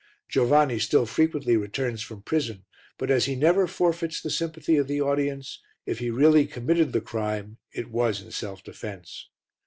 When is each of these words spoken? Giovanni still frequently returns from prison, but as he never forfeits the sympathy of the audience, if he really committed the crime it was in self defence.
Giovanni 0.27 0.79
still 0.79 1.05
frequently 1.05 1.55
returns 1.55 2.01
from 2.01 2.23
prison, 2.23 2.65
but 2.97 3.11
as 3.11 3.25
he 3.25 3.35
never 3.35 3.67
forfeits 3.67 4.19
the 4.19 4.31
sympathy 4.31 4.75
of 4.77 4.87
the 4.87 4.99
audience, 4.99 5.61
if 5.85 5.99
he 5.99 6.09
really 6.09 6.47
committed 6.47 6.91
the 6.91 7.01
crime 7.01 7.59
it 7.71 7.91
was 7.91 8.19
in 8.19 8.31
self 8.31 8.63
defence. 8.63 9.29